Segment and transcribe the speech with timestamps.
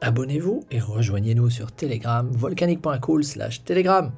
[0.00, 4.12] Abonnez-vous et rejoignez-nous sur Telegram, volcanique.cool slash Telegram.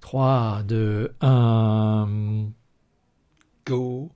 [0.00, 2.08] 3, 2, 1,
[3.66, 4.10] go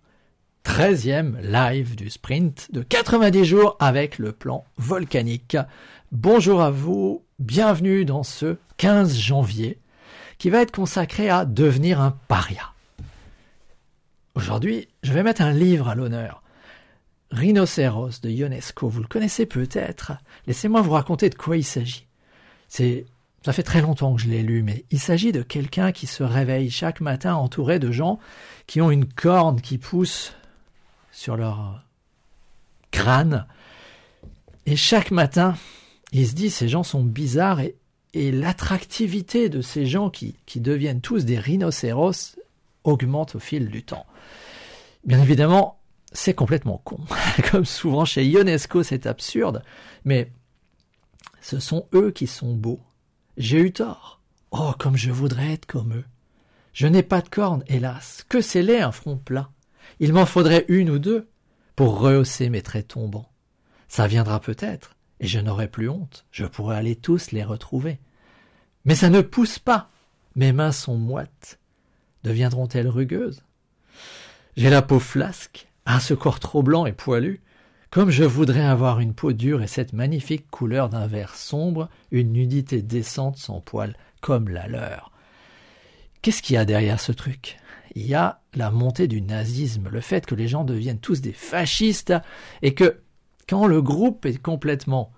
[0.65, 5.59] 13e live du sprint de 90 jours avec le plan volcanique.
[6.11, 9.79] Bonjour à vous, bienvenue dans ce 15 janvier
[10.39, 12.73] qui va être consacré à devenir un paria.
[14.35, 16.43] Aujourd'hui, je vais mettre un livre à l'honneur.
[17.31, 20.13] Rhinocéros de Ionesco, vous le connaissez peut-être.
[20.47, 22.07] Laissez-moi vous raconter de quoi il s'agit.
[22.69, 23.07] C'est,
[23.45, 26.23] ça fait très longtemps que je l'ai lu, mais il s'agit de quelqu'un qui se
[26.23, 28.19] réveille chaque matin entouré de gens
[28.67, 30.35] qui ont une corne qui pousse
[31.13, 31.83] sur leur
[32.91, 33.47] crâne.
[34.67, 35.57] Et chaque matin,
[36.13, 37.77] il se dit ces gens sont bizarres et,
[38.15, 42.37] l'attractivité de ces gens qui, qui deviennent tous des rhinocéros
[42.83, 44.07] augmente au fil du temps.
[45.05, 45.76] Bien évidemment,
[46.17, 46.99] c'est complètement con.
[47.51, 49.63] Comme souvent chez Ionesco, c'est absurde,
[50.05, 50.33] mais
[51.41, 52.81] ce sont eux qui sont beaux.
[53.37, 54.21] J'ai eu tort.
[54.51, 56.05] Oh, comme je voudrais être comme eux.
[56.73, 58.25] Je n'ai pas de cornes, hélas.
[58.29, 59.51] Que c'est laid un front plat.
[60.01, 61.29] Il m'en faudrait une ou deux
[61.75, 63.31] pour rehausser mes traits tombants.
[63.89, 66.25] Ça viendra peut-être, et je n'aurai plus honte.
[66.31, 67.99] Je pourrai aller tous les retrouver.
[68.85, 69.91] Mais ça ne pousse pas.
[70.35, 71.59] Mes mains sont moites.
[72.25, 73.43] Deviendront-elles rugueuses?
[74.57, 77.41] J'ai la peau flasque, ah, ce corps trop blanc et poilu
[77.91, 82.33] Comme je voudrais avoir une peau dure et cette magnifique couleur d'un vert sombre, une
[82.33, 85.13] nudité décente sans poils, comme la leur.
[86.23, 87.59] Qu'est-ce qu'il y a derrière ce truc?
[87.95, 91.33] Il y a la montée du nazisme, le fait que les gens deviennent tous des
[91.33, 92.13] fascistes,
[92.63, 93.01] et que,
[93.49, 95.13] quand le groupe est complètement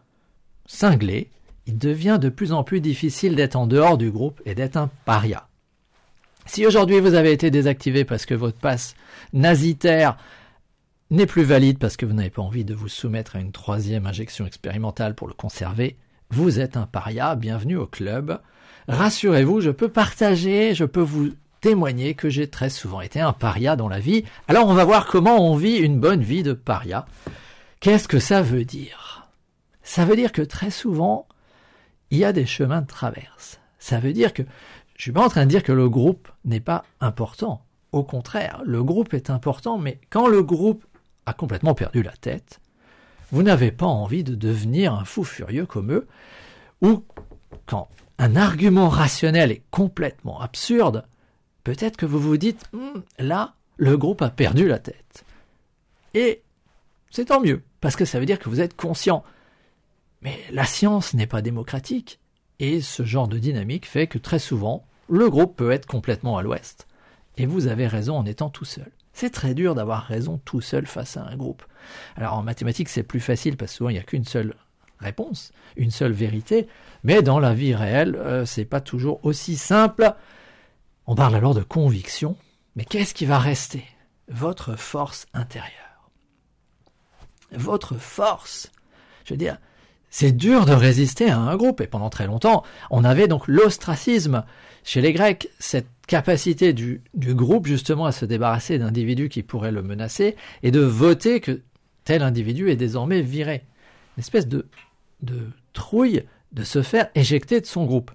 [0.67, 1.31] cinglé,
[1.67, 4.91] il devient de plus en plus difficile d'être en dehors du groupe et d'être un
[5.07, 5.49] paria.
[6.45, 8.95] Si aujourd'hui vous avez été désactivé parce que votre passe
[9.33, 10.17] nazitaire
[11.11, 14.07] n'est plus valide parce que vous n'avez pas envie de vous soumettre à une troisième
[14.07, 15.97] injection expérimentale pour le conserver,
[16.31, 18.41] vous êtes un paria, bienvenue au club.
[18.89, 21.31] Rassurez-vous, je peux partager, je peux vous
[21.63, 24.25] témoigner que j'ai très souvent été un paria dans la vie.
[24.47, 27.07] Alors on va voir comment on vit une bonne vie de paria.
[27.81, 29.29] Qu'est-ce que ça veut dire?
[29.83, 31.27] Ça veut dire que très souvent,
[32.11, 33.61] il y a des chemins de traverse.
[33.79, 34.43] Ça veut dire que
[34.97, 37.63] je suis pas en train de dire que le groupe n'est pas important.
[37.93, 40.85] Au contraire, le groupe est important, mais quand le groupe
[41.33, 42.61] complètement perdu la tête,
[43.31, 46.07] vous n'avez pas envie de devenir un fou furieux comme eux,
[46.81, 47.05] ou
[47.67, 51.05] quand un argument rationnel est complètement absurde,
[51.65, 55.25] peut-être que vous vous dites, hum, là, le groupe a perdu la tête.
[56.15, 56.43] Et
[57.11, 59.23] c'est tant mieux, parce que ça veut dire que vous êtes conscient.
[60.23, 62.19] Mais la science n'est pas démocratique,
[62.59, 66.43] et ce genre de dynamique fait que très souvent, le groupe peut être complètement à
[66.43, 66.87] l'ouest.
[67.37, 68.91] Et vous avez raison en étant tout seul.
[69.19, 71.65] C'est très dur d'avoir raison tout seul face à un groupe.
[72.15, 74.55] Alors en mathématiques, c'est plus facile parce souvent il n'y a qu'une seule
[75.01, 76.69] réponse, une seule vérité,
[77.03, 80.15] mais dans la vie réelle, euh, c'est pas toujours aussi simple.
[81.09, 82.37] On parle alors de conviction,
[82.77, 83.83] mais qu'est-ce qui va rester?
[84.29, 86.13] Votre force intérieure.
[87.51, 88.71] Votre force.
[89.25, 89.59] Je veux dire,
[90.11, 92.63] c'est dur de résister à un groupe, et pendant très longtemps,
[92.93, 94.45] on avait donc l'ostracisme.
[94.89, 99.83] Chez les Grecs, cette capacité du, groupe justement à se débarrasser d'individus qui pourraient le
[99.83, 101.61] menacer et de voter que
[102.05, 103.67] tel individu est désormais viré.
[104.17, 104.67] Une espèce de,
[105.21, 105.43] de
[105.75, 108.13] trouille de se faire éjecter de son groupe.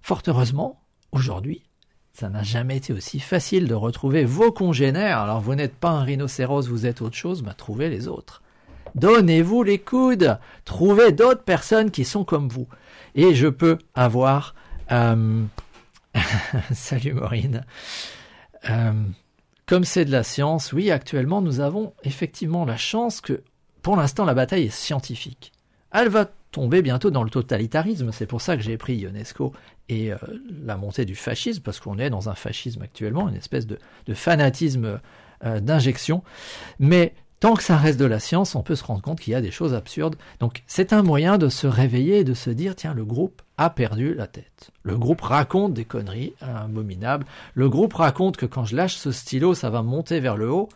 [0.00, 0.80] Fort heureusement,
[1.12, 1.62] aujourd'hui,
[2.14, 5.18] ça n'a jamais été aussi facile de retrouver vos congénères.
[5.18, 8.40] Alors vous n'êtes pas un rhinocéros, vous êtes autre chose, bah trouvez les autres.
[8.94, 12.66] Donnez-vous les coudes, trouvez d'autres personnes qui sont comme vous.
[13.14, 14.54] Et je peux avoir
[14.90, 15.44] euh,
[16.72, 17.64] Salut Maureen.
[18.70, 18.92] Euh,
[19.66, 23.42] comme c'est de la science, oui, actuellement, nous avons effectivement la chance que,
[23.82, 25.52] pour l'instant, la bataille est scientifique.
[25.92, 28.12] Elle va tomber bientôt dans le totalitarisme.
[28.12, 29.52] C'est pour ça que j'ai pris UNESCO
[29.88, 30.16] et euh,
[30.64, 33.78] la montée du fascisme, parce qu'on est dans un fascisme actuellement, une espèce de,
[34.12, 35.00] fanatisme
[35.44, 36.22] euh, d'injection.
[36.78, 37.14] Mais
[37.44, 39.42] tant que ça reste de la science, on peut se rendre compte qu'il y a
[39.42, 40.16] des choses absurdes.
[40.40, 43.68] Donc c'est un moyen de se réveiller et de se dire, tiens, le groupe a
[43.68, 44.70] perdu la tête.
[44.82, 47.26] Le groupe raconte des conneries abominables.
[47.52, 50.70] Le groupe raconte que quand je lâche ce stylo, ça va monter vers le haut.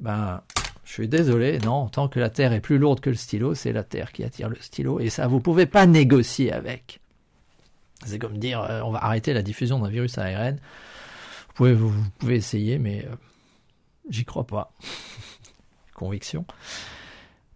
[0.00, 0.42] Ben,
[0.84, 3.72] je suis désolé, non, tant que la Terre est plus lourde que le stylo, c'est
[3.72, 7.00] la Terre qui attire le stylo, et ça, vous pouvez pas négocier avec.
[8.04, 10.58] C'est comme dire euh, on va arrêter la diffusion d'un virus ARN.
[11.56, 13.14] Vous pouvez, essayer, mais euh,
[14.10, 14.74] j'y crois pas.
[16.02, 16.44] Conviction.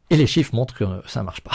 [0.09, 1.51] Et les chiffres montrent que ça marche pas.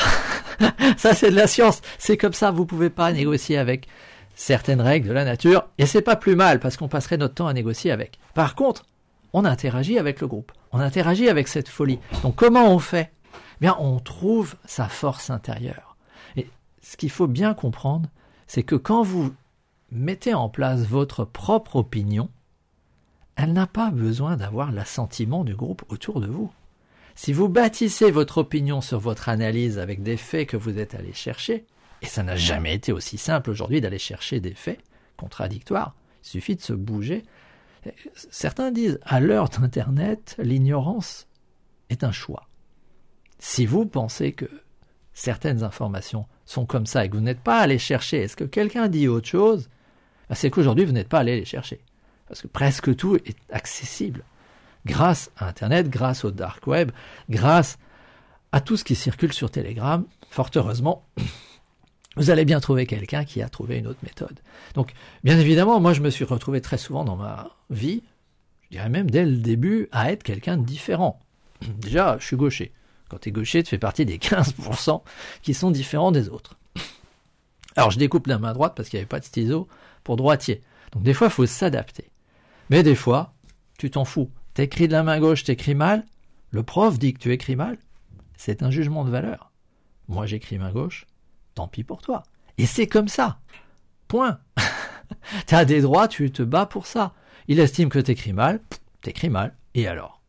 [0.97, 1.81] ça c'est de la science.
[1.97, 2.51] C'est comme ça.
[2.51, 3.87] Vous pouvez pas négocier avec
[4.35, 5.69] certaines règles de la nature.
[5.77, 8.19] Et c'est pas plus mal parce qu'on passerait notre temps à négocier avec.
[8.33, 8.85] Par contre,
[9.31, 10.51] on interagit avec le groupe.
[10.73, 11.99] On interagit avec cette folie.
[12.23, 13.09] Donc comment on fait?
[13.33, 15.95] Eh Bien, on trouve sa force intérieure.
[16.35, 16.49] Et
[16.81, 18.09] ce qu'il faut bien comprendre,
[18.47, 19.33] c'est que quand vous
[19.91, 22.29] mettez en place votre propre opinion,
[23.37, 26.51] elle n'a pas besoin d'avoir l'assentiment du groupe autour de vous.
[27.23, 31.13] Si vous bâtissez votre opinion sur votre analyse avec des faits que vous êtes allé
[31.13, 31.67] chercher,
[32.01, 34.79] et ça n'a jamais été aussi simple aujourd'hui d'aller chercher des faits
[35.17, 37.21] contradictoires, il suffit de se bouger.
[38.31, 41.27] Certains disent, à l'heure d'Internet, l'ignorance
[41.91, 42.47] est un choix.
[43.37, 44.49] Si vous pensez que
[45.13, 48.87] certaines informations sont comme ça et que vous n'êtes pas allé chercher, est-ce que quelqu'un
[48.87, 49.69] dit autre chose?
[50.27, 51.81] Bah, C'est qu'aujourd'hui, vous n'êtes pas allé les chercher.
[52.27, 54.23] Parce que presque tout est accessible
[54.85, 56.91] grâce à Internet, grâce au dark web,
[57.29, 57.77] grâce
[58.51, 60.05] à tout ce qui circule sur Telegram.
[60.29, 61.05] Fort heureusement,
[62.17, 64.39] vous allez bien trouver quelqu'un qui a trouvé une autre méthode.
[64.73, 64.93] Donc,
[65.23, 68.03] bien évidemment, moi, je me suis retrouvé très souvent dans ma vie,
[68.63, 71.19] je dirais même dès le début, à être quelqu'un de différent.
[71.77, 72.71] Déjà, je suis gaucher.
[73.09, 75.01] Quand tu es gaucher, tu fais partie des 15%
[75.41, 76.57] qui sont différents des autres.
[77.75, 79.67] Alors je découpe la main droite parce qu'il n'y avait pas de stylo
[80.03, 80.61] pour droitier.
[80.93, 82.09] Donc des fois, il faut s'adapter.
[82.69, 83.33] Mais des fois,
[83.77, 84.29] tu t'en fous.
[84.53, 86.05] T'écris de la main gauche, t'écris mal.
[86.51, 87.77] Le prof dit que tu écris mal.
[88.35, 89.51] C'est un jugement de valeur.
[90.07, 91.05] Moi, j'écris main gauche.
[91.55, 92.23] Tant pis pour toi.
[92.57, 93.39] Et c'est comme ça.
[94.07, 94.39] Point.
[95.45, 97.13] T'as des droits, tu te bats pour ça.
[97.47, 98.59] Il estime que t'écris mal.
[99.01, 99.55] T'écris mal.
[99.73, 100.21] Et alors?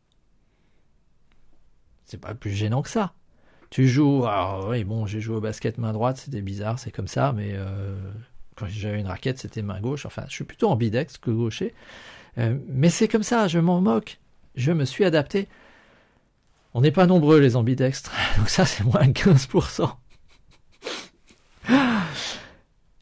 [2.05, 3.15] C'est pas plus gênant que ça.
[3.71, 7.09] Tu joues, alors oui, bon, j'ai joué au basket main droite, c'était bizarre, c'est comme
[7.09, 7.97] ça, mais euh,
[8.55, 10.05] quand j'avais une raquette, c'était main gauche.
[10.05, 11.75] Enfin, je suis plutôt ambidex que gaucher.
[12.39, 14.19] Euh, mais c'est comme ça, je m'en moque.
[14.55, 15.49] Je me suis adapté.
[16.75, 19.91] On n'est pas nombreux les ambidextres, donc ça c'est moins 15%.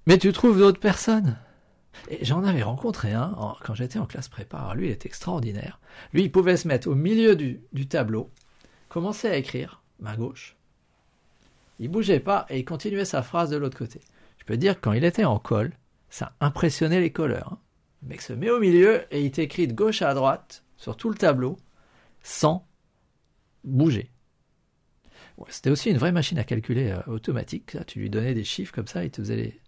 [0.06, 1.38] mais tu trouves d'autres personnes?
[2.22, 4.72] J'en avais rencontré un quand j'étais en classe prépa.
[4.74, 5.78] lui, il était extraordinaire.
[6.12, 8.30] Lui, il pouvait se mettre au milieu du tableau
[8.90, 10.56] commençait à écrire, main gauche.
[11.78, 14.02] Il bougeait pas et il continuait sa phrase de l'autre côté.
[14.36, 15.72] Je peux dire que quand il était en colle,
[16.10, 17.52] ça impressionnait les colleurs.
[17.54, 17.58] Hein.
[18.02, 21.16] Mec se met au milieu et il t'écrit de gauche à droite sur tout le
[21.16, 21.58] tableau
[22.22, 22.66] sans
[23.64, 24.10] bouger.
[25.48, 27.76] C'était aussi une vraie machine à calculer euh, automatique.
[27.86, 29.58] tu lui donnais des chiffres comme ça, il te faisait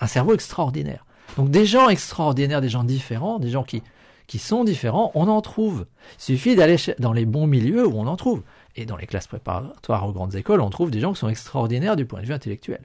[0.00, 1.06] un cerveau extraordinaire.
[1.36, 3.82] Donc des gens extraordinaires, des gens différents, des gens qui
[4.26, 5.86] qui sont différents, on en trouve.
[6.18, 8.42] Il suffit d'aller dans les bons milieux où on en trouve.
[8.74, 11.96] Et dans les classes préparatoires aux grandes écoles, on trouve des gens qui sont extraordinaires
[11.96, 12.82] du point de vue intellectuel.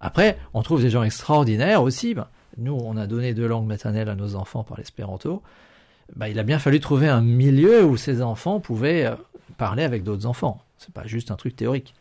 [0.00, 2.14] Après, on trouve des gens extraordinaires aussi.
[2.14, 2.26] Ben,
[2.58, 5.42] nous, on a donné deux langues maternelles à nos enfants par l'espéranto.
[6.14, 9.16] Ben, il a bien fallu trouver un milieu où ces enfants pouvaient euh,
[9.56, 10.62] parler avec d'autres enfants.
[10.78, 11.94] C'est pas juste un truc théorique.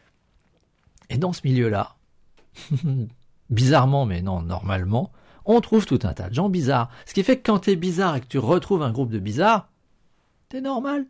[1.09, 1.95] Et dans ce milieu-là,
[3.49, 5.11] bizarrement, mais non, normalement,
[5.45, 6.89] on trouve tout un tas de gens bizarres.
[7.05, 9.69] Ce qui fait que quand t'es bizarre et que tu retrouves un groupe de bizarres,
[10.49, 11.05] t'es normal.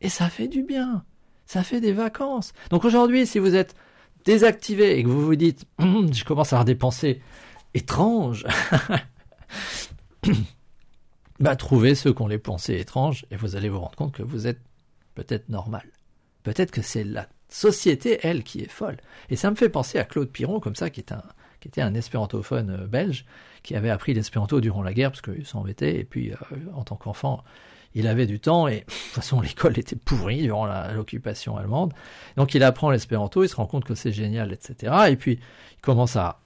[0.00, 1.04] Et ça fait du bien.
[1.46, 2.52] Ça fait des vacances.
[2.70, 3.74] Donc aujourd'hui, si vous êtes
[4.24, 6.74] désactivé et que vous vous dites, je commence à avoir des
[7.74, 8.46] étranges,
[11.40, 14.22] bah trouvez ceux qui ont les pensées étranges et vous allez vous rendre compte que
[14.22, 14.60] vous êtes
[15.14, 15.84] peut-être normal.
[16.42, 18.96] Peut-être que c'est la société, elle, qui est folle.
[19.30, 21.22] Et ça me fait penser à Claude Piron, comme ça, qui est un,
[21.60, 23.24] qui était un espérantophone euh, belge,
[23.62, 26.36] qui avait appris l'espéranto durant la guerre, parce qu'il s'embêtait, et puis euh,
[26.74, 27.42] en tant qu'enfant,
[27.94, 31.94] il avait du temps, et de toute façon l'école était pourrie durant l'occupation allemande.
[32.36, 34.92] Donc il apprend l'espéranto, il se rend compte que c'est génial, etc.
[35.08, 35.38] Et puis
[35.72, 36.40] il commence à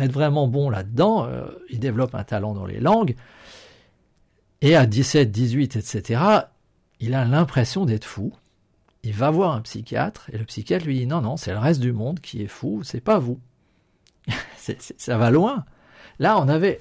[0.00, 3.14] être vraiment bon là-dedans, euh, il développe un talent dans les langues,
[4.60, 6.22] et à 17, 18, etc.,
[7.00, 8.32] il a l'impression d'être fou.
[9.02, 11.80] Il va voir un psychiatre, et le psychiatre lui dit non, non, c'est le reste
[11.80, 13.38] du monde qui est fou, c'est pas vous
[14.96, 15.64] ça va loin.
[16.18, 16.80] Là, on avait,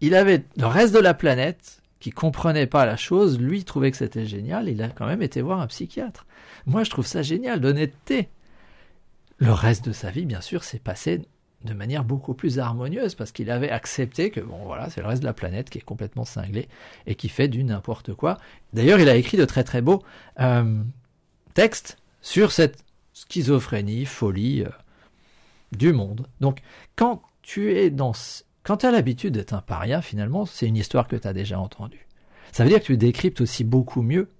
[0.00, 3.96] il avait le reste de la planète qui comprenait pas la chose, lui trouvait que
[3.96, 6.26] c'était génial, il a quand même été voir un psychiatre.
[6.66, 8.28] Moi, je trouve ça génial, d'honnêteté.
[9.38, 11.22] Le reste de sa vie, bien sûr, s'est passé
[11.64, 15.22] de manière beaucoup plus harmonieuse parce qu'il avait accepté que bon voilà c'est le reste
[15.22, 16.68] de la planète qui est complètement cinglé
[17.06, 18.38] et qui fait du n'importe quoi.
[18.72, 20.02] D'ailleurs il a écrit de très très beaux
[20.40, 20.82] euh,
[21.54, 24.68] textes sur cette schizophrénie, folie, euh,
[25.72, 26.26] du monde.
[26.40, 26.60] Donc,
[26.96, 28.12] quand tu es dans,
[28.62, 31.58] quand tu as l'habitude d'être un paria, finalement, c'est une histoire que tu as déjà
[31.58, 32.06] entendue.
[32.52, 34.30] Ça veut dire que tu décryptes aussi beaucoup mieux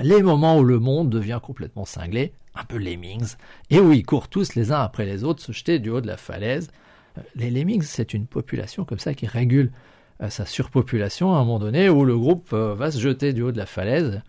[0.00, 3.34] les moments où le monde devient complètement cinglé, un peu lemmings,
[3.70, 6.06] et où ils courent tous les uns après les autres se jeter du haut de
[6.06, 6.70] la falaise,
[7.36, 9.70] Les lemmings, c'est une population comme ça qui régule
[10.28, 13.58] sa surpopulation à un moment donné où le groupe va se jeter du haut de
[13.58, 14.22] la falaise.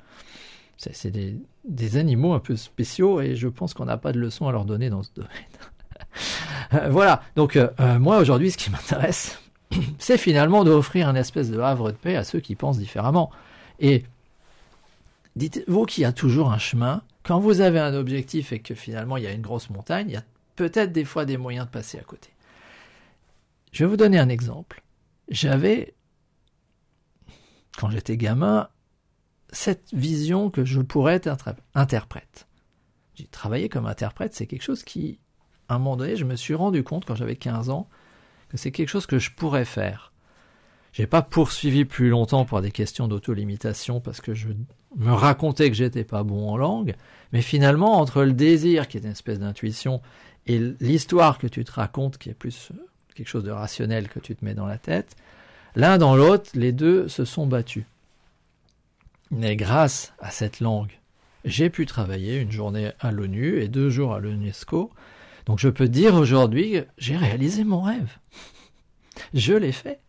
[0.78, 4.50] C'est des, des, animaux un peu spéciaux et je pense qu'on n'a pas de leçon
[4.50, 6.92] à leur donner dans ce domaine.
[6.92, 7.58] voilà, donc
[8.00, 9.40] moi aujourd'hui ce qui m'intéresse,
[9.98, 13.32] c'est finalement d'offrir un espèce de havre de paix à ceux qui pensent différemment.
[13.80, 14.04] Et
[15.36, 17.04] dites-vous qu'il y a toujours un chemin.
[17.24, 20.14] Quand vous avez un objectif et que finalement il y a une grosse montagne, il
[20.14, 20.24] y a
[20.56, 22.30] peut-être des fois des moyens de passer à côté.
[23.72, 24.84] Je vais vous donner un exemple.
[25.30, 25.96] J'avais,
[27.78, 28.70] quand j'étais gamin,
[29.52, 32.48] cette vision que je pourrais être interprète.
[33.16, 35.20] J'ai travaillé comme interprète, c'est quelque chose qui,
[35.70, 37.88] à un moment donné, je me suis rendu compte quand j'avais 15 ans,
[38.50, 40.12] que c'est quelque chose que je pourrais faire.
[40.92, 44.50] J'ai pas poursuivi plus longtemps pour des questions d'auto-limitation parce que je
[44.96, 46.96] me racontais que j'étais pas bon en langue,
[47.32, 50.02] mais finalement, entre le désir, qui est une espèce d'intuition,
[50.46, 52.72] et l'histoire que tu te racontes, qui est plus
[53.16, 55.16] quelque chose de rationnel que tu te mets dans la tête,
[55.76, 57.86] l'un dans l'autre, les deux se sont battus.
[59.32, 61.00] Mais grâce à cette langue,
[61.46, 64.92] j'ai pu travailler une journée à l'ONU et deux jours à l'UNESCO.
[65.46, 68.18] Donc je peux dire aujourd'hui que j'ai réalisé mon rêve.
[69.34, 70.00] Je l'ai fait.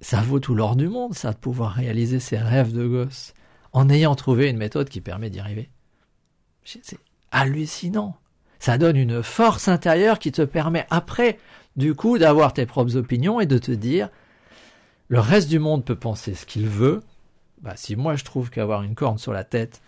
[0.00, 3.34] Ça vaut tout l'or du monde, ça, de pouvoir réaliser ses rêves de gosse
[3.72, 5.68] en ayant trouvé une méthode qui permet d'y arriver.
[6.64, 6.98] C'est
[7.30, 8.16] hallucinant.
[8.58, 11.38] Ça donne une force intérieure qui te permet après,
[11.76, 14.08] du coup, d'avoir tes propres opinions et de te dire,
[15.08, 17.02] le reste du monde peut penser ce qu'il veut.
[17.62, 19.80] Bah, si moi je trouve qu'avoir une corne sur la tête,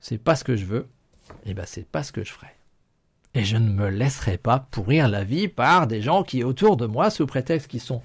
[0.00, 0.86] c'est pas ce que je veux,
[1.44, 2.48] et eh ben c'est pas ce que je ferai.
[3.34, 6.86] Et je ne me laisserai pas pourrir la vie par des gens qui autour de
[6.86, 8.02] moi, sous prétexte qu'ils sont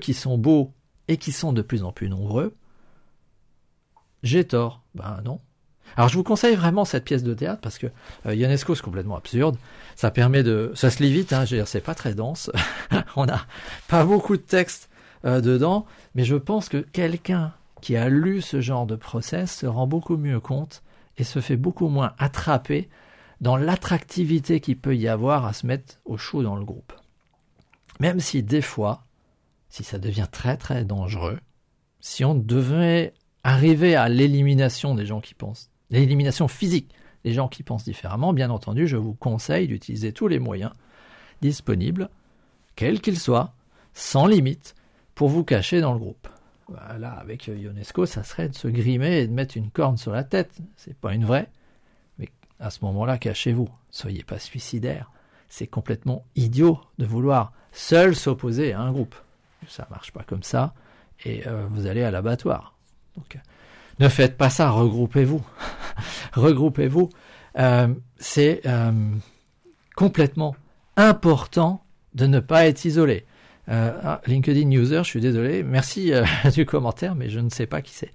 [0.00, 0.72] qui sont beaux
[1.08, 2.54] et qui sont de plus en plus nombreux,
[4.22, 4.82] j'ai tort.
[4.94, 5.40] Ben non.
[5.96, 7.86] Alors je vous conseille vraiment cette pièce de théâtre parce que
[8.26, 9.56] euh, Ionesco c'est complètement absurde.
[9.96, 11.32] Ça permet de, ça se lit vite.
[11.32, 12.50] Hein, je veux dire, c'est pas très dense.
[13.16, 13.46] On n'a
[13.88, 14.88] pas beaucoup de texte
[15.24, 19.66] euh, dedans, mais je pense que quelqu'un qui a lu ce genre de process se
[19.66, 20.82] rend beaucoup mieux compte
[21.18, 22.88] et se fait beaucoup moins attraper
[23.40, 26.92] dans l'attractivité qu'il peut y avoir à se mettre au chaud dans le groupe.
[28.00, 29.03] Même si des fois,
[29.74, 31.40] si ça devient très très dangereux,
[31.98, 33.12] si on devait
[33.42, 38.50] arriver à l'élimination des gens qui pensent, l'élimination physique des gens qui pensent différemment, bien
[38.50, 40.70] entendu, je vous conseille d'utiliser tous les moyens
[41.42, 42.08] disponibles,
[42.76, 43.52] quels qu'ils soient,
[43.94, 44.76] sans limite,
[45.16, 46.28] pour vous cacher dans le groupe.
[46.68, 50.22] Voilà, avec Ionesco, ça serait de se grimer et de mettre une corne sur la
[50.22, 50.52] tête.
[50.76, 51.50] C'est pas une vraie,
[52.20, 52.28] mais
[52.60, 53.68] à ce moment-là, cachez-vous.
[53.90, 55.10] Soyez pas suicidaire.
[55.48, 59.16] C'est complètement idiot de vouloir seul s'opposer à un groupe
[59.68, 60.74] ça marche pas comme ça,
[61.24, 62.76] et euh, vous allez à l'abattoir.
[63.16, 63.38] Donc, euh,
[64.00, 65.44] ne faites pas ça, regroupez-vous.
[66.32, 67.10] regroupez-vous.
[67.58, 68.62] Euh, c'est
[69.94, 70.56] complètement
[70.96, 73.26] important de ne pas être isolé.
[73.68, 75.62] Ah, LinkedIn user, je suis désolé.
[75.62, 76.12] Merci
[76.52, 78.12] du commentaire, mais je ne sais pas qui c'est.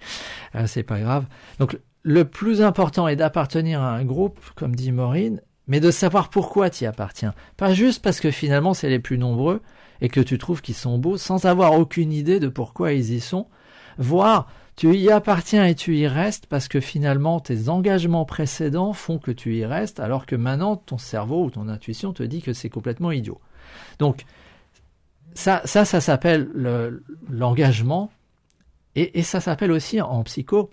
[0.68, 1.26] c'est pas grave.
[1.60, 6.30] Donc, le plus important est d'appartenir à un groupe, comme dit Maureen, mais de savoir
[6.30, 7.34] pourquoi tu y appartiens.
[7.56, 9.62] Pas juste parce que finalement c'est les plus nombreux,
[10.02, 13.20] et que tu trouves qu'ils sont beaux sans avoir aucune idée de pourquoi ils y
[13.20, 13.48] sont,
[13.98, 19.20] voire tu y appartiens et tu y restes parce que finalement tes engagements précédents font
[19.20, 22.54] que tu y restes alors que maintenant ton cerveau ou ton intuition te dit que
[22.54, 23.42] c'est complètement idiot.
[24.00, 24.24] Donc
[25.34, 26.50] ça, ça, s'appelle
[27.30, 28.10] l'engagement
[28.96, 30.70] et, ça s'appelle aussi en psycho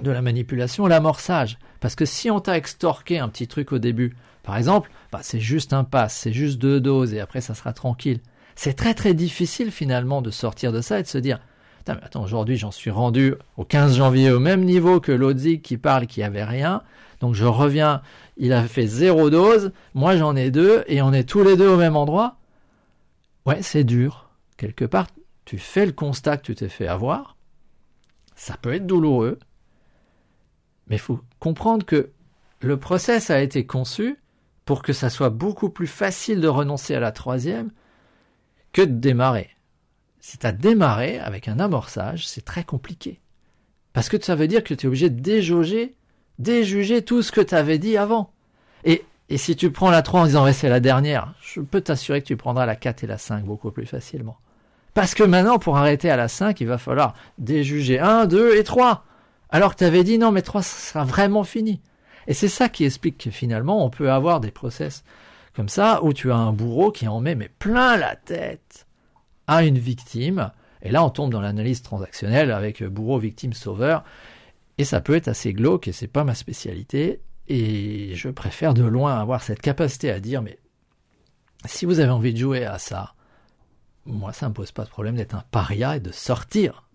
[0.00, 1.58] de la manipulation l'amorçage.
[1.80, 5.40] Parce que si on t'a extorqué un petit truc au début, par exemple, bah c'est
[5.40, 8.20] juste un pass, c'est juste deux doses et après ça sera tranquille.
[8.54, 11.38] C'est très très difficile finalement de sortir de ça et de se dire
[11.88, 15.78] mais attends, aujourd'hui j'en suis rendu au 15 janvier au même niveau que l'Audzik qui
[15.78, 16.82] parle qui avait rien.
[17.20, 18.02] Donc je reviens,
[18.36, 21.68] il a fait zéro dose, moi j'en ai deux et on est tous les deux
[21.68, 22.36] au même endroit.
[23.46, 24.30] Ouais, c'est dur.
[24.56, 25.08] Quelque part,
[25.44, 27.36] tu fais le constat que tu t'es fait avoir.
[28.36, 29.38] Ça peut être douloureux.
[30.86, 32.10] Mais il faut comprendre que
[32.60, 34.18] le process a été conçu
[34.64, 37.70] pour que ça soit beaucoup plus facile de renoncer à la troisième
[38.72, 39.50] que de démarrer.
[40.20, 43.20] Si tu as démarré avec un amorçage, c'est très compliqué.
[43.92, 45.94] Parce que ça veut dire que tu es obligé de déjauger,
[46.38, 48.30] déjuger tout ce que tu avais dit avant.
[48.84, 49.04] Et,
[49.36, 52.36] si tu prends la 3 en disant c'est la dernière, je peux t'assurer que tu
[52.36, 54.38] prendras la 4 et la 5 beaucoup plus facilement.
[54.92, 58.64] Parce que maintenant, pour arrêter à la 5, il va falloir déjuger 1, 2 et
[58.64, 59.06] 3.
[59.48, 61.80] Alors que tu avais dit non, mais 3, ça sera vraiment fini.
[62.26, 65.02] Et c'est ça qui explique que finalement, on peut avoir des process
[65.54, 68.86] comme ça, où tu as un bourreau qui en met mais plein la tête
[69.46, 70.50] à une victime.
[70.82, 74.04] Et là, on tombe dans l'analyse transactionnelle avec bourreau, victime, sauveur.
[74.78, 77.20] Et ça peut être assez glauque et c'est pas ma spécialité.
[77.48, 80.58] Et je préfère de loin avoir cette capacité à dire, mais
[81.66, 83.14] si vous avez envie de jouer à ça,
[84.06, 86.88] moi, ça me pose pas de problème d'être un paria et de sortir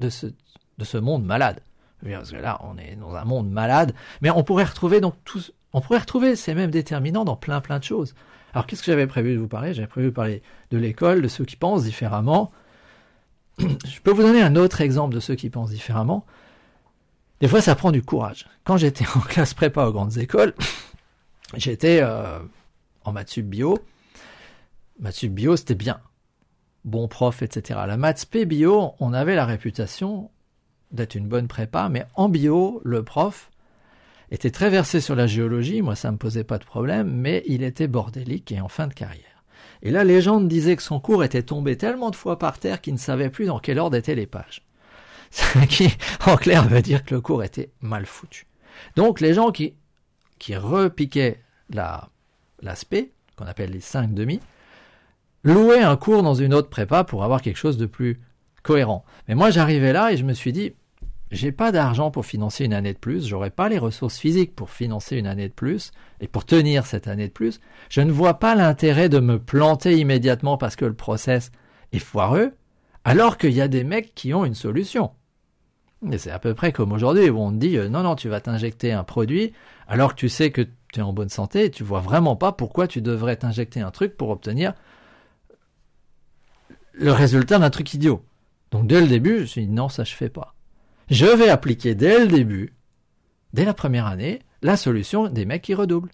[0.00, 1.60] de ce, de ce monde malade.
[2.02, 5.52] Parce que là, on est dans un monde malade, mais on pourrait retrouver donc tous,
[5.72, 8.14] on pourrait retrouver ces mêmes déterminants dans plein plein de choses.
[8.52, 9.74] Alors, qu'est-ce que j'avais prévu de vous parler?
[9.74, 12.50] J'avais prévu de parler de l'école, de ceux qui pensent différemment.
[13.58, 16.26] Je peux vous donner un autre exemple de ceux qui pensent différemment.
[17.40, 18.46] Des fois, ça prend du courage.
[18.64, 20.54] Quand j'étais en classe prépa aux grandes écoles,
[21.56, 22.40] j'étais euh,
[23.04, 23.78] en maths bio.
[24.98, 26.00] Maths bio, c'était bien.
[26.84, 27.80] Bon prof, etc.
[27.86, 30.30] La maths p bio, on avait la réputation
[30.90, 33.50] d'être une bonne prépa, mais en bio, le prof
[34.30, 37.62] était très versé sur la géologie, moi ça me posait pas de problème, mais il
[37.62, 39.44] était bordélique et en fin de carrière.
[39.82, 42.94] Et la légende disait que son cours était tombé tellement de fois par terre qu'il
[42.94, 44.62] ne savait plus dans quel ordre étaient les pages.
[45.30, 45.88] Ce qui,
[46.26, 48.46] en clair, veut dire que le cours était mal foutu.
[48.96, 49.74] Donc les gens qui,
[50.38, 52.08] qui repiquaient la,
[52.60, 54.40] l'aspect, qu'on appelle les cinq demi,
[55.44, 58.20] louaient un cours dans une autre prépa pour avoir quelque chose de plus
[58.62, 59.04] cohérent.
[59.28, 60.74] Mais moi j'arrivais là et je me suis dit,
[61.30, 64.70] j'ai pas d'argent pour financer une année de plus, j'aurais pas les ressources physiques pour
[64.70, 67.60] financer une année de plus et pour tenir cette année de plus.
[67.88, 71.52] Je ne vois pas l'intérêt de me planter immédiatement parce que le process
[71.92, 72.52] est foireux,
[73.04, 75.12] alors qu'il y a des mecs qui ont une solution.
[76.10, 78.28] Et c'est à peu près comme aujourd'hui où on te dit euh, non non tu
[78.28, 79.52] vas t'injecter un produit
[79.86, 82.52] alors que tu sais que tu es en bonne santé et tu vois vraiment pas
[82.52, 84.72] pourquoi tu devrais t'injecter un truc pour obtenir
[86.92, 88.24] le résultat d'un truc idiot.
[88.70, 90.54] Donc dès le début, je me suis dit non, ça je fais pas.
[91.10, 92.72] Je vais appliquer dès le début,
[93.52, 96.12] dès la première année, la solution des mecs qui redoublent.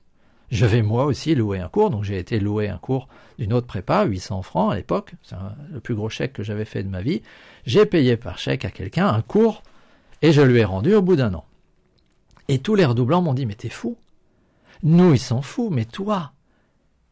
[0.51, 3.07] Je vais moi aussi louer un cours, donc j'ai été louer un cours
[3.39, 5.37] d'une autre prépa, 800 francs à l'époque, c'est
[5.71, 7.21] le plus gros chèque que j'avais fait de ma vie.
[7.67, 9.63] J'ai payé par chèque à quelqu'un un cours
[10.23, 11.45] et je lui ai rendu au bout d'un an.
[12.49, 13.99] Et tous les redoublants m'ont dit mais t'es fou.
[14.83, 16.33] Nous ils s'en foutent, mais toi,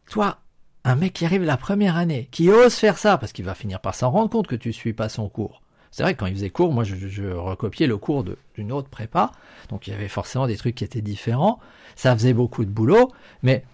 [0.08, 0.38] toi,
[0.84, 3.80] un mec qui arrive la première année, qui ose faire ça, parce qu'il va finir
[3.80, 5.60] par s'en rendre compte que tu suis pas son cours.
[5.94, 8.24] C'est vrai que quand il faisait cours, moi je, recopiais le cours
[8.56, 9.30] d'une autre prépa,
[9.68, 11.60] donc il y avait forcément des trucs qui étaient différents,
[11.94, 13.12] ça faisait beaucoup de boulot,
[13.44, 13.64] mais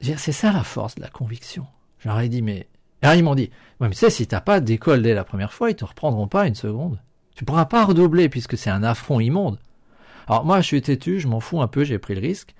[0.00, 1.64] c'est ça la force de la conviction.
[2.00, 2.66] J'aurais dit, mais...
[3.02, 5.70] Alors ils m'ont dit, mais tu sais, si t'as pas d'école dès la première fois,
[5.70, 7.00] ils te reprendront pas une seconde.
[7.36, 9.60] Tu pourras pas redoubler puisque c'est un affront immonde.
[10.26, 12.56] Alors moi je suis têtu, je m'en fous un peu, j'ai pris le risque.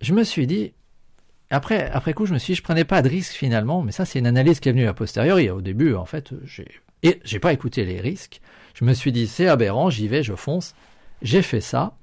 [0.00, 0.72] Je me suis dit,
[1.50, 4.04] après, après coup, je me suis dit, je prenais pas de risques finalement, mais ça,
[4.04, 5.50] c'est une analyse qui est venue a posteriori.
[5.50, 6.68] Au début, en fait, j'ai,
[7.02, 8.40] et j'ai pas écouté les risques.
[8.74, 10.74] Je me suis dit, c'est aberrant, j'y vais, je fonce.
[11.22, 11.94] J'ai fait ça.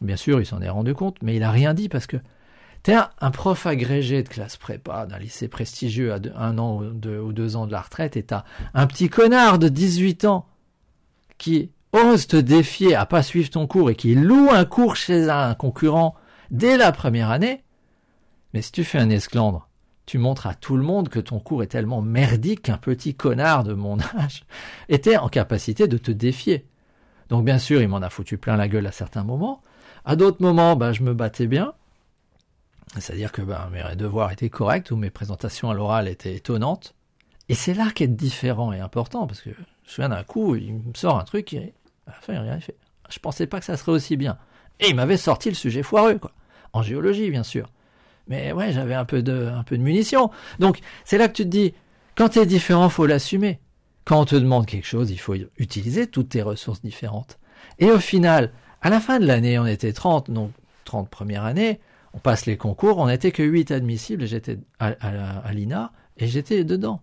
[0.00, 2.18] Bien sûr, il s'en est rendu compte, mais il a rien dit parce que
[2.82, 6.84] t'es un, un prof agrégé de classe prépa d'un lycée prestigieux à un an ou
[6.90, 8.44] deux, ou deux ans de la retraite et t'as
[8.74, 10.46] un petit connard de 18 ans
[11.38, 15.30] qui ose te défier à pas suivre ton cours et qui loue un cours chez
[15.30, 16.14] un concurrent
[16.50, 17.63] dès la première année,
[18.54, 19.68] mais si tu fais un esclandre,
[20.06, 23.64] tu montres à tout le monde que ton cours est tellement merdique qu'un petit connard
[23.64, 24.44] de mon âge
[24.88, 26.64] était en capacité de te défier.
[27.30, 29.62] Donc bien sûr, il m'en a foutu plein la gueule à certains moments.
[30.04, 31.74] À d'autres moments, bah, je me battais bien.
[32.96, 36.94] C'est-à-dire que bah, mes devoirs étaient corrects ou mes présentations à l'oral étaient étonnantes.
[37.48, 40.74] Et c'est là qu'être différent est important, parce que je me souviens d'un coup, il
[40.74, 41.74] me sort un truc, et
[42.06, 42.76] à la fin, il rien fait.
[43.10, 44.38] Je pensais pas que ça serait aussi bien.
[44.78, 46.30] Et il m'avait sorti le sujet foireux, quoi.
[46.72, 47.68] En géologie, bien sûr.
[48.28, 50.30] Mais ouais, j'avais un peu de, munitions.
[50.58, 51.74] Donc, c'est là que tu te dis,
[52.16, 53.60] quand tu es différent, faut l'assumer.
[54.04, 57.38] Quand on te demande quelque chose, il faut utiliser toutes tes ressources différentes.
[57.78, 60.52] Et au final, à la fin de l'année, on était 30, donc
[60.84, 61.80] 30 premières années,
[62.12, 67.02] on passe les concours, on n'était que 8 admissibles, j'étais à, l'INA, et j'étais dedans.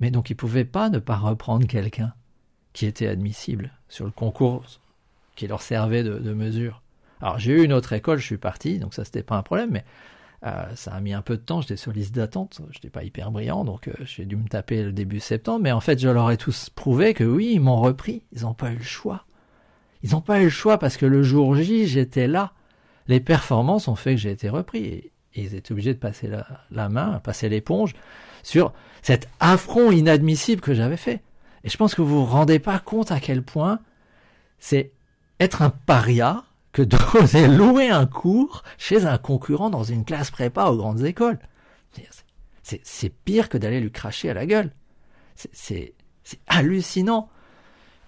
[0.00, 2.12] Mais donc, ils pouvaient pas ne pas reprendre quelqu'un
[2.72, 4.64] qui était admissible sur le concours
[5.36, 6.82] qui leur servait de, de mesure.
[7.22, 9.70] Alors, j'ai eu une autre école, je suis parti, donc ça, c'était pas un problème,
[9.70, 9.84] mais
[10.46, 13.30] euh, ça a mis un peu de temps, j'étais sur liste d'attente, j'étais pas hyper
[13.32, 16.30] brillant, donc euh, j'ai dû me taper le début septembre, mais en fait je leur
[16.30, 19.26] ai tous prouvé que oui, ils m'ont repris, ils n'ont pas eu le choix.
[20.02, 22.52] Ils n'ont pas eu le choix parce que le jour J, j'étais là.
[23.08, 26.30] Les performances ont fait que j'ai été repris, et, ils étaient obligés de passer
[26.70, 27.94] la, main, passer l'éponge
[28.42, 31.22] sur cet affront inadmissible que j'avais fait.
[31.64, 33.80] Et je pense que vous vous rendez pas compte à quel point
[34.58, 34.92] c'est
[35.40, 36.44] être un paria,
[36.76, 41.38] que d'oser louer un cours chez un concurrent dans une classe prépa aux grandes écoles.
[42.62, 44.70] C'est pire que d'aller lui cracher à la gueule.
[45.34, 45.94] C'est
[46.46, 47.30] hallucinant.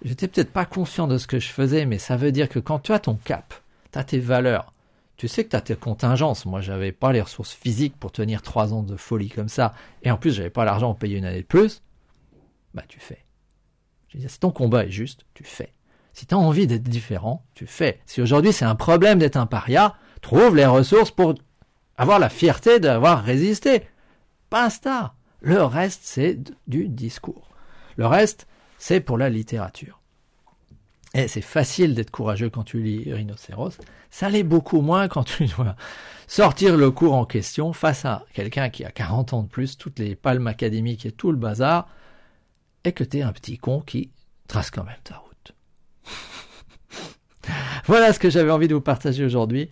[0.03, 2.77] J'étais peut-être pas conscient de ce que je faisais, mais ça veut dire que quand
[2.77, 3.55] tu as ton cap,
[3.91, 4.71] tu as tes valeurs,
[5.17, 6.45] tu sais que tu as tes contingences.
[6.45, 10.11] Moi, j'avais pas les ressources physiques pour tenir trois ans de folie comme ça, et
[10.11, 11.81] en plus, j'avais pas l'argent pour payer une année de plus.
[12.75, 13.25] Bah, tu fais.
[14.13, 15.73] Si ton combat est juste, tu fais.
[16.13, 18.01] Si tu as envie d'être différent, tu fais.
[18.05, 21.35] Si aujourd'hui c'est un problème d'être un paria, trouve les ressources pour
[21.97, 23.83] avoir la fierté d'avoir résisté.
[24.51, 25.13] Basta.
[25.41, 27.49] Le reste, c'est du discours.
[27.95, 29.99] Le reste, c'est pour la littérature.
[31.13, 33.77] Et c'est facile d'être courageux quand tu lis Rhinocéros.
[34.11, 35.75] Ça l'est beaucoup moins quand tu dois
[36.27, 39.99] sortir le cours en question face à quelqu'un qui a 40 ans de plus, toutes
[39.99, 41.87] les palmes académiques et tout le bazar,
[42.83, 44.11] et que t'es un petit con qui
[44.47, 45.28] trace quand même ta route.
[47.89, 49.71] Voilà ce que j'avais envie de vous partager aujourd'hui.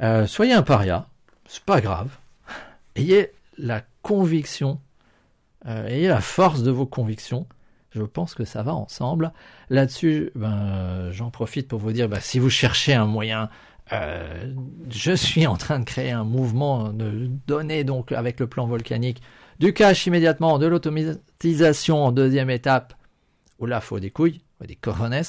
[0.00, 1.08] Euh, soyez un paria,
[1.46, 2.16] c'est pas grave.
[2.94, 4.78] Ayez la conviction,
[5.66, 7.48] euh, ayez la force de vos convictions.
[7.90, 9.32] Je pense que ça va ensemble.
[9.68, 13.50] Là-dessus, ben, j'en profite pour vous dire, ben, si vous cherchez un moyen,
[13.92, 14.52] euh,
[14.88, 19.20] je suis en train de créer un mouvement de donner donc avec le plan volcanique
[19.58, 22.94] du cash immédiatement, de l'automatisation en deuxième étape,
[23.58, 25.22] où là, faut des couilles, des cojones,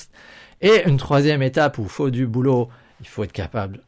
[0.61, 2.69] et une troisième étape où il faut du boulot,
[3.01, 3.81] il faut être capable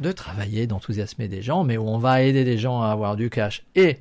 [0.00, 3.30] de travailler, d'enthousiasmer des gens, mais où on va aider des gens à avoir du
[3.30, 3.98] cash et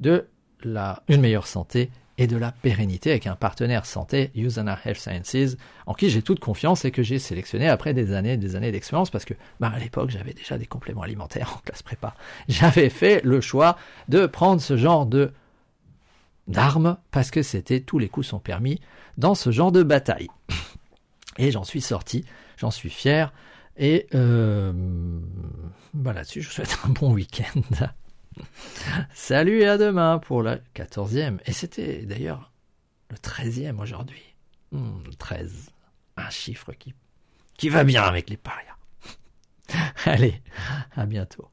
[0.00, 0.26] de
[0.62, 5.56] la, une meilleure santé et de la pérennité avec un partenaire santé, Usana Health Sciences,
[5.86, 8.70] en qui j'ai toute confiance et que j'ai sélectionné après des années et des années
[8.70, 12.14] d'expérience parce que bah, à l'époque j'avais déjà des compléments alimentaires en classe prépa.
[12.48, 13.76] J'avais fait le choix
[14.08, 15.32] de prendre ce genre de
[16.48, 18.80] d'armes parce que c'était tous les coups sont permis
[19.16, 20.28] dans ce genre de bataille.
[21.38, 22.24] Et j'en suis sorti,
[22.56, 23.32] j'en suis fier.
[23.76, 24.72] Et euh,
[26.04, 27.86] là-dessus, je vous souhaite un bon week-end.
[29.14, 31.40] Salut et à demain pour la quatorzième.
[31.46, 32.52] Et c'était d'ailleurs
[33.10, 34.22] le treizième aujourd'hui.
[35.18, 35.52] 13.
[35.52, 36.94] Hmm, un chiffre qui,
[37.56, 38.76] qui va bien avec les parias.
[40.04, 40.40] Allez,
[40.94, 41.48] à bientôt.